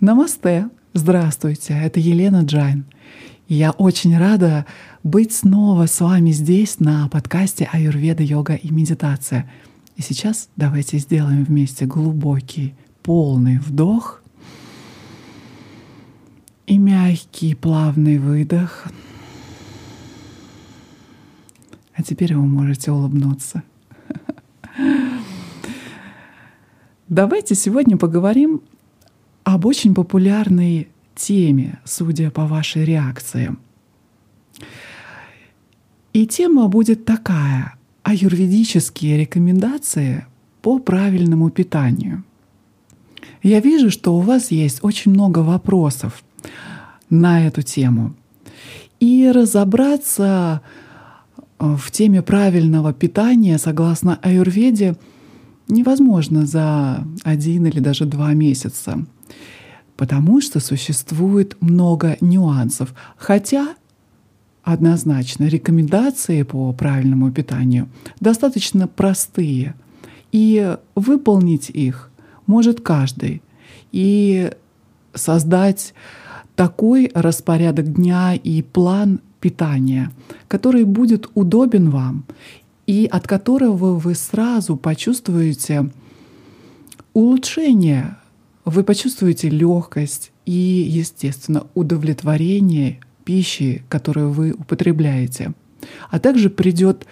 [0.00, 0.70] Намасте!
[0.94, 2.86] Здравствуйте, это Елена Джайн.
[3.48, 4.64] Я очень рада
[5.02, 9.50] быть снова с вами здесь на подкасте Аюрведа, йога и медитация.
[9.96, 14.22] И сейчас давайте сделаем вместе глубокий, полный вдох
[16.66, 18.86] и мягкий, плавный выдох.
[21.94, 23.64] А теперь вы можете улыбнуться.
[27.08, 28.62] Давайте сегодня поговорим
[29.54, 33.56] об очень популярной теме, судя по вашей реакции.
[36.12, 40.24] И тема будет такая— аюрведические рекомендации
[40.62, 42.24] по правильному питанию.
[43.42, 46.22] Я вижу, что у вас есть очень много вопросов
[47.08, 48.14] на эту тему.
[48.98, 50.60] И разобраться
[51.58, 54.96] в теме правильного питания, согласно аюрведе,
[55.68, 59.06] невозможно за один или даже два месяца
[59.96, 62.94] потому что существует много нюансов.
[63.16, 63.74] Хотя
[64.62, 67.88] однозначно рекомендации по правильному питанию
[68.20, 69.74] достаточно простые,
[70.32, 72.10] и выполнить их
[72.46, 73.42] может каждый.
[73.92, 74.52] И
[75.14, 75.94] создать
[76.56, 80.10] такой распорядок дня и план питания,
[80.48, 82.24] который будет удобен вам
[82.86, 85.90] и от которого вы сразу почувствуете
[87.12, 88.16] улучшение
[88.70, 95.52] вы почувствуете легкость и, естественно, удовлетворение пищи, которую вы употребляете.
[96.10, 97.06] А также придет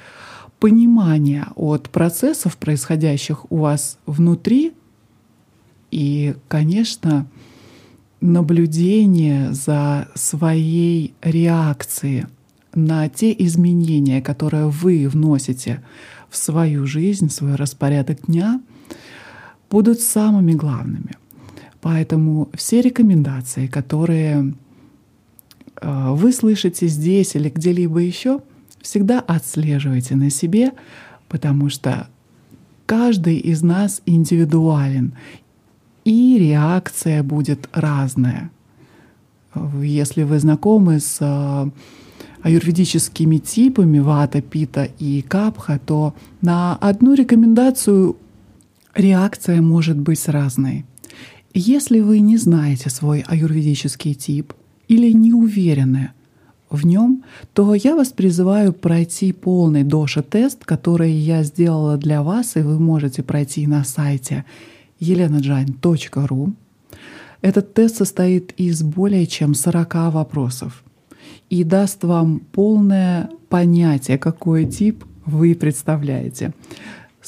[0.60, 4.72] понимание от процессов, происходящих у вас внутри,
[5.90, 7.26] и, конечно,
[8.20, 12.26] наблюдение за своей реакцией
[12.74, 15.82] на те изменения, которые вы вносите
[16.28, 18.60] в свою жизнь, в свой распорядок дня,
[19.70, 21.16] будут самыми главными—
[21.80, 24.54] Поэтому все рекомендации, которые
[25.80, 28.40] э, вы слышите здесь или где-либо еще,
[28.80, 30.72] всегда отслеживайте на себе,
[31.28, 32.08] потому что
[32.86, 35.14] каждый из нас индивидуален,
[36.04, 38.50] и реакция будет разная.
[39.82, 41.70] Если вы знакомы с э,
[42.42, 48.16] аюрведическими типами вата, пита и капха, то на одну рекомендацию
[48.94, 50.84] реакция может быть разной.
[51.60, 54.52] Если вы не знаете свой аюрведический тип
[54.86, 56.12] или не уверены
[56.70, 62.60] в нем, то я вас призываю пройти полный доша-тест, который я сделала для вас, и
[62.60, 64.44] вы можете пройти на сайте
[65.00, 66.52] elenajain.ru.
[67.42, 70.84] Этот тест состоит из более чем 40 вопросов
[71.50, 76.54] и даст вам полное понятие, какой тип вы представляете.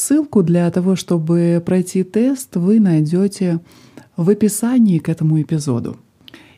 [0.01, 3.61] Ссылку для того, чтобы пройти тест, вы найдете
[4.17, 5.99] в описании к этому эпизоду.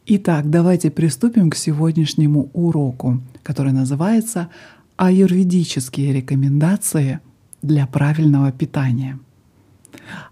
[0.06, 4.48] Итак, давайте приступим к сегодняшнему уроку, который называется
[4.96, 7.18] «Аюрведические рекомендации
[7.62, 9.18] для правильного питания».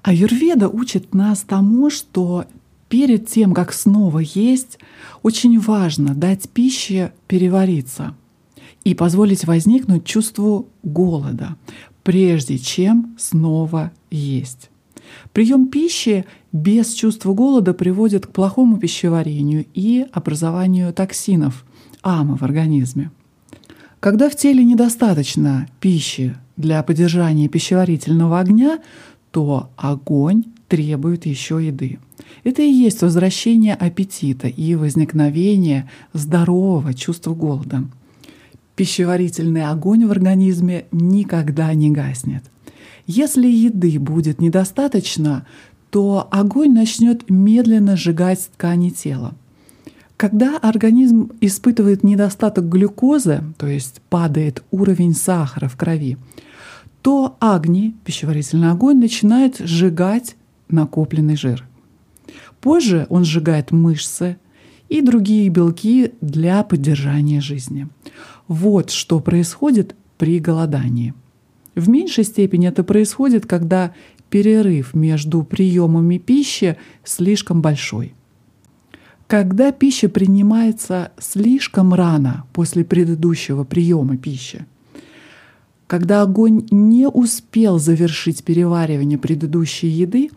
[0.03, 2.45] Аюрведа учит нас тому, что
[2.89, 4.79] перед тем, как снова есть,
[5.25, 8.15] очень важно дать пище перевариться
[8.85, 11.57] и позволить возникнуть чувству голода,
[12.03, 14.71] прежде чем снова есть.
[15.33, 21.65] Прием пищи без чувства голода приводит к плохому пищеварению и образованию токсинов,
[22.03, 23.11] ама в организме.
[24.01, 28.81] Когда в теле недостаточно пищи для поддержания пищеварительного огня,
[29.31, 31.99] то огонь требует еще еды.
[32.45, 37.85] Это и есть возвращение аппетита и возникновение здорового чувства голода.
[38.81, 42.45] Пищеварительный огонь в организме никогда не гаснет.
[43.07, 45.47] Если еды будет недостаточно,
[45.91, 49.35] то огонь начнет медленно сжигать ткани тела.
[50.17, 56.17] Когда организм испытывает недостаток глюкозы, то есть падает уровень сахара в крови,
[57.03, 60.37] то агни, пищеварительный огонь, начинает сжигать
[60.71, 61.69] накопленный жир.
[62.63, 64.39] Позже он сжигает мышцы
[64.89, 67.87] и другие белки для поддержания жизни.
[68.49, 71.15] Вот что происходит при голодании.
[71.75, 73.95] В меньшей степени это происходит, когда
[74.29, 78.15] перерыв между приемами пищи слишком большой.
[79.27, 84.67] Когда пища принимается слишком рано после предыдущего приема пищи,
[85.87, 90.31] когда огонь не успел завершить переваривание предыдущей еды,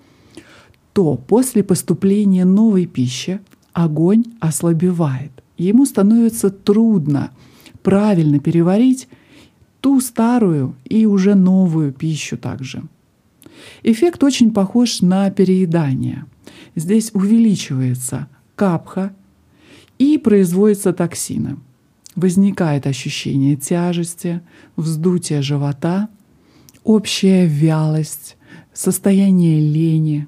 [0.94, 3.40] то после поступления новой пищи
[3.74, 5.32] огонь ослабевает.
[5.58, 7.32] Ему становится трудно
[7.84, 9.08] правильно переварить
[9.82, 12.84] ту старую и уже новую пищу также.
[13.84, 16.26] Эффект очень похож на переедание.
[16.76, 19.14] здесь увеличивается капха
[20.00, 21.58] и производятся токсины.
[22.16, 24.42] Возникает ощущение тяжести,
[24.76, 26.10] вздутия живота,
[26.84, 28.38] общая вялость,
[28.74, 30.28] состояние лени.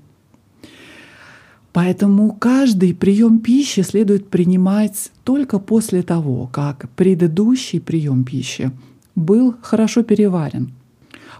[1.75, 8.71] Поэтому каждый прием пищи следует принимать только после того, как предыдущий прием пищи
[9.13, 10.71] был хорошо переварен.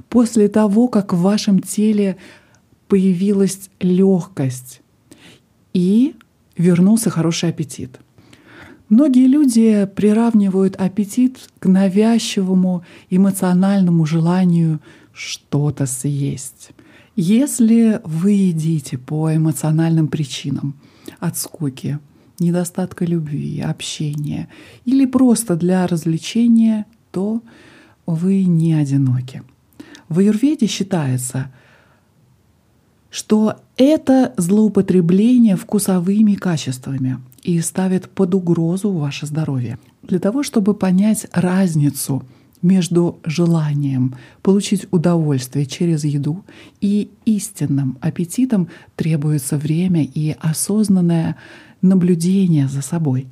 [0.10, 2.18] После того, как в вашем теле
[2.90, 4.82] появилась легкость
[5.74, 6.16] и
[6.58, 8.02] вернулся хороший аппетит.
[8.90, 14.81] Многие люди приравнивают аппетит к навязчивому эмоциональному желанию
[15.14, 16.72] что-то съесть.
[17.16, 20.76] Если вы едите по эмоциональным причинам,
[21.20, 22.00] от скуки,
[22.40, 24.50] недостатка любви, общения
[24.84, 27.42] или просто для развлечения, то
[28.06, 29.44] вы не одиноки.
[30.10, 31.52] В аюрведе считается,
[33.10, 39.80] что это злоупотребление вкусовыми качествами и ставит под угрозу ваше здоровье.
[40.04, 42.24] Для того, чтобы понять разницу
[42.66, 46.44] между желанием получить удовольствие через еду
[46.82, 51.36] и истинным аппетитом требуется время и осознанное
[51.84, 53.28] наблюдение за собой.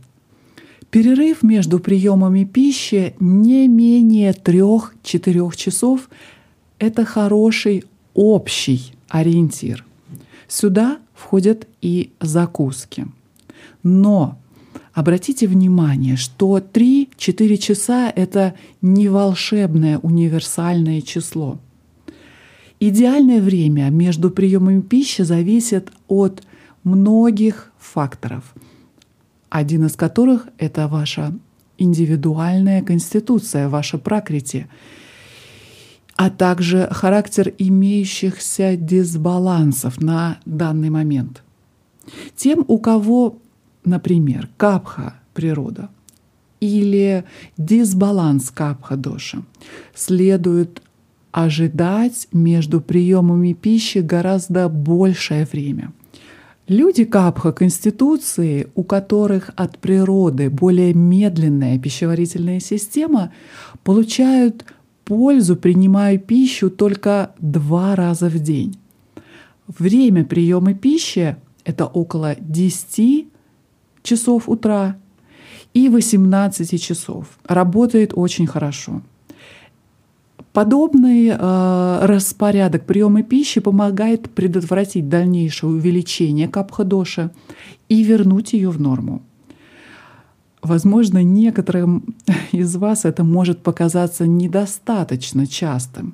[0.91, 6.09] Перерыв между приемами пищи не менее 3-4 часов—
[6.79, 9.83] это хороший общий ориентир.
[10.47, 13.07] Сюда входят и закуски.
[13.81, 14.37] Но
[14.93, 16.59] Обратите внимание, что
[17.17, 21.59] 3-4 часа— это не волшебное универсальное число.
[22.79, 26.43] Идеальное время между приемами пищи зависит от
[26.83, 28.53] многих факторов,
[29.49, 31.33] один из которых— это ваша
[31.77, 34.67] индивидуальная конституция, ваша пракрити,
[36.15, 41.41] а также характер имеющихся дисбалансов на данный момент.
[42.35, 43.37] Тем, у кого
[43.85, 45.89] например, капха природа
[46.63, 47.25] или
[47.57, 49.43] дисбаланс капха доша,
[49.93, 50.81] следует
[51.31, 55.91] ожидать между приемами пищи гораздо большее время.
[56.69, 63.33] Люди капха конституции, у которых от природы более медленная пищеварительная система,
[63.83, 64.65] получают
[65.03, 68.77] пользу, принимая пищу только два раза в день.
[69.67, 73.27] Время приема пищи— это около 10
[74.03, 74.97] часов утра
[75.73, 77.27] и 18 часов.
[77.45, 79.01] Работает очень хорошо.
[80.53, 87.31] Подобный э, распорядок приема пищи помогает предотвратить дальнейшее увеличение капходоши
[87.89, 89.23] и вернуть ее в норму.
[90.61, 92.15] Возможно, некоторым
[92.51, 96.13] из вас это может показаться недостаточно частым.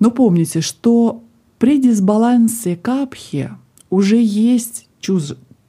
[0.00, 1.22] Но помните, что
[1.58, 3.50] при дисбалансе капхи
[3.90, 4.88] уже есть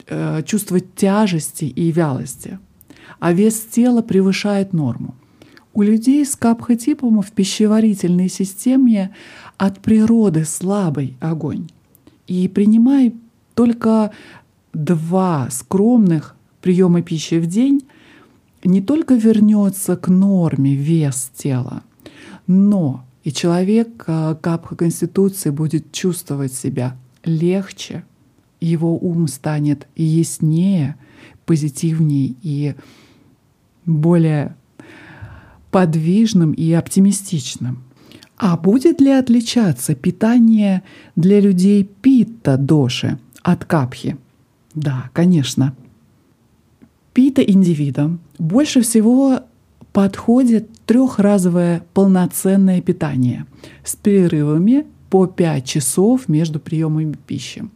[0.08, 2.60] Э, чувство тяжести и вялости,
[3.20, 5.16] а вес тела превышает норму.
[5.74, 9.16] У людей с капхотипом в пищеварительной системе
[9.58, 11.70] от природы слабый огонь.
[12.28, 13.14] И принимая
[13.56, 14.12] только
[14.74, 17.82] два скромных приема пищи в день,
[18.64, 21.82] не только вернется к норме вес тела,
[22.46, 28.04] но и человек э, капха конституции будет чувствовать себя легче,
[28.66, 30.96] его ум станет яснее,
[31.46, 32.76] позитивнее и
[33.86, 34.56] более
[35.72, 37.84] подвижным и оптимистичным.
[38.38, 40.84] А будет ли отличаться питание
[41.16, 44.18] для людей питта-доши от капхи?
[44.74, 45.76] Да, конечно.
[47.14, 49.42] Пита-индивидам больше всего
[49.94, 53.46] подходит трехразовое полноценное питание
[53.86, 57.70] с перерывами по 5 часов между приемами пищи.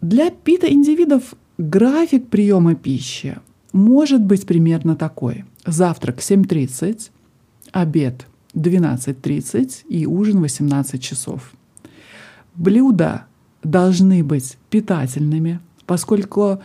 [0.00, 3.38] Для пита-индивидов график приема пищи
[3.72, 5.44] может быть примерно такой.
[5.66, 7.10] Завтрак 7.30,
[7.72, 11.52] обед 12.30 и ужин 18 часов.
[12.54, 13.26] Блюда
[13.64, 16.60] должны быть питательными, поскольку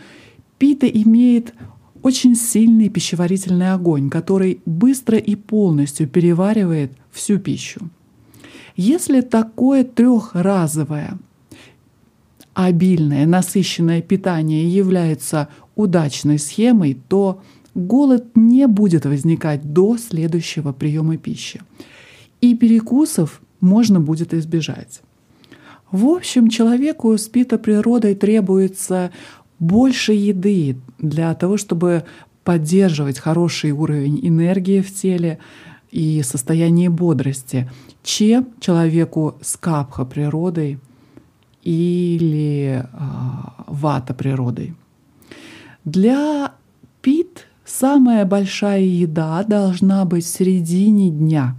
[0.58, 1.54] пита имеет
[2.02, 7.90] очень сильный пищеварительный огонь, который быстро и полностью переваривает всю пищу.
[8.76, 11.18] Если такое трехразовое
[12.54, 17.42] обильное, насыщенное питание является удачной схемой, то
[17.74, 21.60] голод не будет возникать до следующего приема пищи.
[22.40, 25.02] И перекусов можно будет избежать.
[25.90, 29.10] В общем, человеку с питоприродой требуется
[29.58, 32.04] больше еды для того, чтобы
[32.44, 35.38] поддерживать хороший уровень энергии в теле
[35.90, 37.70] и состояние бодрости,
[38.02, 40.78] чем человеку с капха природой–
[41.64, 44.74] или а, вата природой.
[45.84, 46.52] Для
[47.02, 51.56] ПИТ самая большая еда должна быть в середине дня,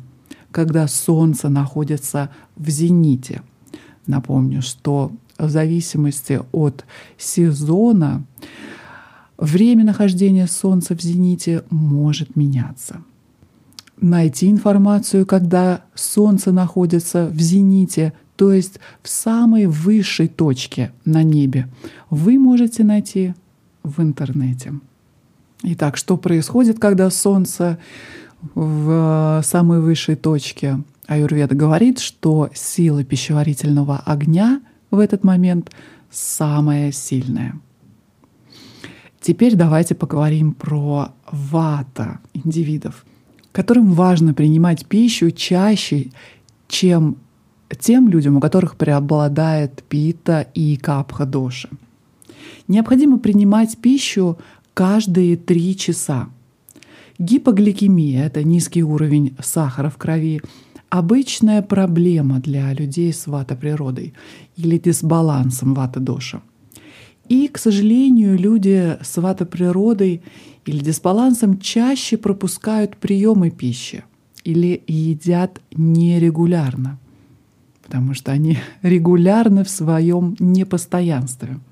[0.52, 3.42] когда солнце находится в зените.
[4.08, 6.86] Напомню, что в зависимости от
[7.18, 8.24] сезона
[9.38, 13.02] время нахождения Солнца в зените может меняться.
[14.02, 21.70] Найти информацию, когда Солнце находится в зените, то есть в самой высшей точке на небе,
[22.10, 23.34] вы можете найти
[23.84, 24.74] в интернете.
[25.64, 27.80] Итак, что происходит, когда Солнце
[28.54, 30.84] в самой высшей точке?
[31.08, 34.62] Аюрведа говорит, что сила пищеварительного огня
[34.92, 35.72] в этот момент
[36.12, 37.60] самая сильная.
[39.22, 43.06] Теперь давайте поговорим про вата индивидов,
[43.56, 46.08] которым важно принимать пищу чаще,
[46.68, 47.16] чем
[47.80, 51.70] тем людям, у которых преобладает пита и капха доши.
[52.68, 54.38] Необходимо принимать пищу
[54.74, 56.28] каждые три часа.
[57.18, 60.42] Гипогликемия— это низкий уровень сахара в крови,
[60.90, 64.14] обычная проблема для людей с вата-природой
[64.58, 66.42] или дисбалансом вата-доша.
[67.30, 70.22] И, к сожалению, люди с вата-природой
[70.66, 74.04] или дисбалансом чаще пропускают приемы пищи
[74.44, 77.00] или едят нерегулярно,
[77.84, 81.60] потому что они регулярны в своем непостоянстве—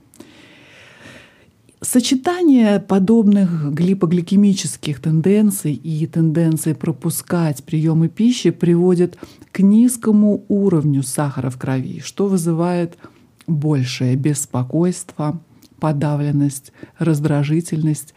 [1.83, 9.17] Сочетание подобных глипогликемических тенденций и тенденций пропускать приемы пищи приводит
[9.51, 12.98] к низкому уровню сахара в крови, что вызывает
[13.47, 15.39] большее беспокойство,
[15.79, 18.13] подавленность, раздражительность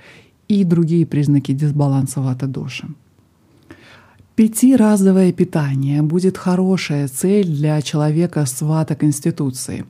[0.48, 2.88] и другие признаки дисбаланса вата-доши.
[4.36, 9.84] Пятиразовое питание будет хорошая цель для человека с вата-конституцией.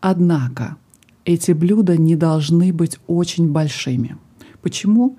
[0.00, 0.76] Однако
[1.24, 4.16] эти блюда не должны быть очень большими.
[4.62, 5.18] Почему?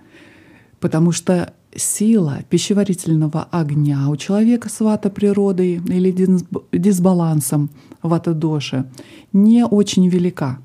[0.79, 6.11] Потому что сила пищеварительного огня у человека с вата-природой или
[6.71, 7.69] дисбалансом
[8.01, 8.85] вата-доши
[9.31, 10.59] не очень велика.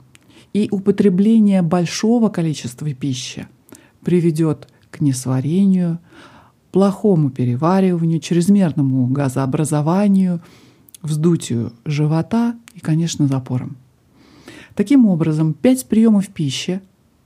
[0.53, 3.47] И употребление большого количества пищи
[4.03, 5.99] приведет к несварению,
[6.73, 10.41] плохому перевариванию, чрезмерному газообразованию,
[11.03, 13.77] вздутию живота и, конечно, запорам.
[14.75, 16.81] Таким образом, пять приемов пищи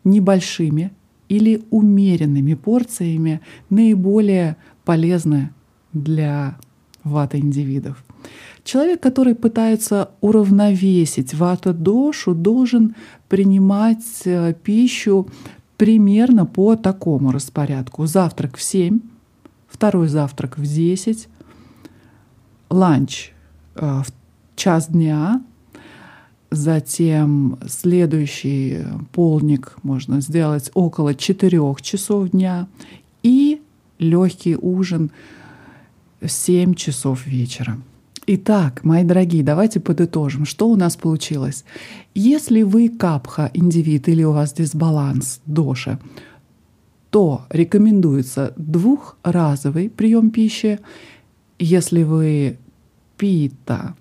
[0.05, 0.91] небольшими
[1.33, 5.51] или умеренными порциями наиболее полезны
[5.95, 6.59] для
[7.05, 8.05] вата-индивидов.
[8.65, 12.95] Человек, который пытается уравновесить вата-дошу, должен
[13.31, 15.27] принимать э, пищу
[15.79, 18.05] примерно по такому распорядку.
[18.05, 19.01] Завтрак в 7,
[19.69, 21.29] второй завтрак в 10,
[22.69, 23.33] ланч
[23.77, 24.13] э, в
[24.55, 25.43] час дня,
[26.53, 28.81] Затем следующий
[29.13, 32.69] полник можно сделать около 4 часов дня
[33.23, 33.63] и
[33.99, 35.13] легкий ужин
[36.21, 37.79] в 7 часов вечера.
[38.27, 41.65] Итак, мои дорогие, давайте подытожим, что у нас получилось.
[42.15, 45.99] Если вы капха индивид или у вас дисбаланс доша,
[47.09, 50.81] то рекомендуется двухразовый прием пищи.
[51.59, 52.59] Если вы
[53.17, 53.95] пита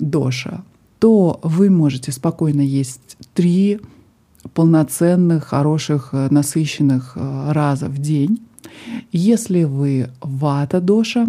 [0.00, 0.64] доша,
[1.06, 3.78] то вы можете спокойно есть три
[4.54, 8.40] полноценных, хороших, э, насыщенных э, раза в день.
[9.12, 11.28] Если вы вата доша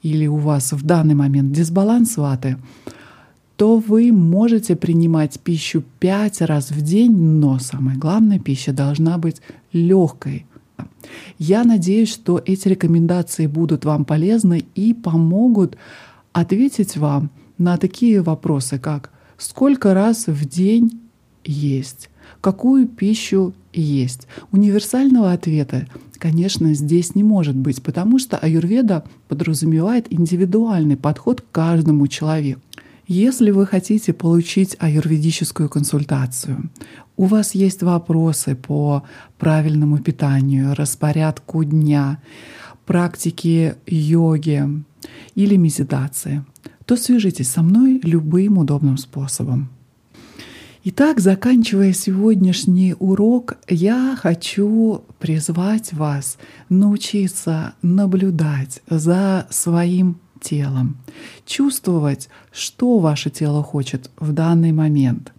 [0.00, 2.56] или у вас в данный момент дисбаланс ваты,
[3.56, 9.42] то вы можете принимать пищу пять раз в день, но самое главное, пища должна быть
[9.74, 10.46] легкой.
[11.38, 15.76] Я надеюсь, что эти рекомендации будут вам полезны и помогут
[16.32, 17.28] ответить вам
[17.60, 20.98] на такие вопросы, как сколько раз в день
[21.44, 22.08] есть,
[22.40, 24.26] какую пищу есть.
[24.50, 32.08] Универсального ответа, конечно, здесь не может быть, потому что аюрведа подразумевает индивидуальный подход к каждому
[32.08, 32.62] человеку.
[33.06, 36.70] Если вы хотите получить аюрведическую консультацию,
[37.18, 39.02] у вас есть вопросы по
[39.36, 42.22] правильному питанию, распорядку дня,
[42.86, 44.64] практике йоги
[45.34, 46.44] или медитации,
[46.90, 49.68] то свяжитесь со мной любым удобным способом.
[50.82, 56.36] Итак, заканчивая сегодняшний урок, я хочу призвать вас
[56.68, 60.96] научиться наблюдать за своим телом,
[61.46, 65.32] чувствовать, что ваше тело хочет в данный момент.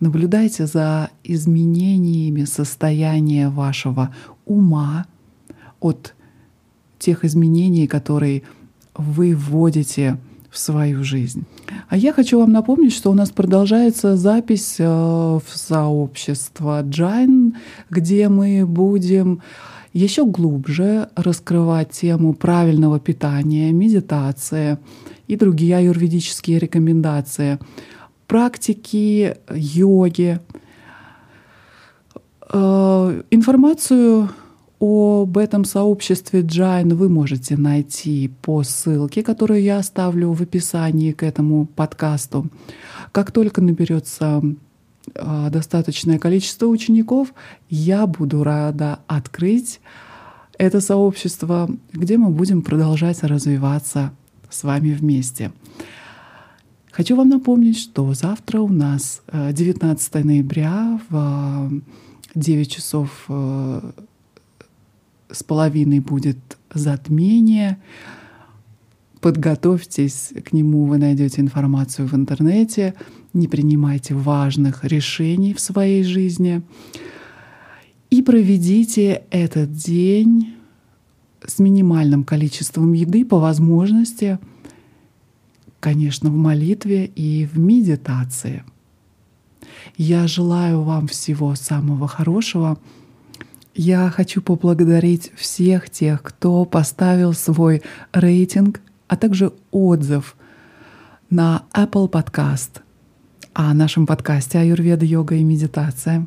[0.00, 4.14] Наблюдайте за изменениями состояния вашего
[4.44, 5.06] ума
[5.80, 6.14] от
[6.98, 8.42] тех изменений, которые
[8.94, 11.44] вы вводите в свою жизнь.
[11.88, 17.56] А я хочу вам напомнить, что у нас продолжается запись э, в сообщество Джайн,
[17.88, 19.42] где мы будем
[19.92, 24.78] еще глубже раскрывать тему правильного питания, медитации
[25.26, 27.58] и другие аюрведические рекомендации,
[28.26, 30.40] практики йоги.
[32.52, 34.30] Э, информацию
[34.80, 41.22] об этом сообществе Джайн вы можете найти по ссылке, которую я оставлю в описании к
[41.22, 42.46] этому подкасту.
[43.12, 44.42] Как только наберется
[45.14, 47.34] а, достаточное количество учеников,
[47.68, 49.80] я буду рада открыть
[50.56, 54.12] это сообщество, где мы будем продолжать развиваться
[54.48, 55.52] с вами вместе.
[56.90, 61.70] Хочу вам напомнить, что завтра у нас 19 э, ноября в
[62.34, 63.92] 9 э, часов э,
[65.32, 66.38] с половиной будет
[66.72, 67.78] затмение.
[69.20, 72.94] Подготовьтесь к нему, вы найдете информацию в интернете.
[73.32, 76.62] Не принимайте важных решений в своей жизни.
[78.10, 80.54] И проведите этот день
[81.46, 84.38] с минимальным количеством еды по возможности,
[85.78, 88.64] конечно, в молитве и в медитации.
[89.96, 92.78] Я желаю вам всего самого хорошего—
[93.74, 100.36] я хочу поблагодарить всех тех, кто поставил свой рейтинг, а также отзыв
[101.30, 102.80] на Apple Podcast
[103.52, 106.26] о нашем подкасте «Аюрведа, йога и медитация».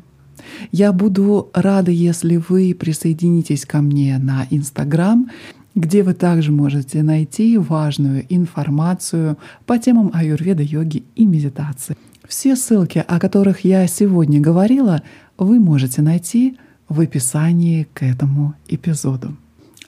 [0.72, 5.30] Я буду рада, если вы присоединитесь ко мне на Instagram,
[5.74, 11.96] где вы также можете найти важную информацию по темам аюрведа, йоги и медитации.
[12.26, 15.02] Все ссылки, о которых я сегодня говорила,
[15.36, 16.56] вы можете найти
[16.88, 19.36] в описании к этому эпизоду.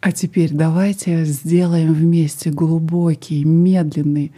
[0.00, 4.33] А теперь давайте сделаем вместе глубокий, медленный,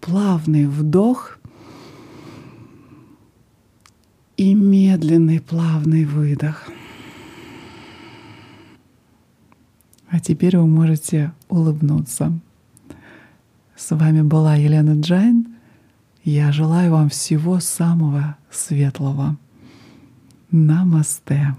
[0.00, 1.38] плавный вдох
[4.36, 6.68] и медленный, плавный выдох.
[10.08, 12.38] А теперь вы можете улыбнуться.
[13.74, 15.46] С вами была Елена Джайн.
[16.24, 19.36] Я желаю вам всего самого светлого.
[20.50, 21.54] Намасте.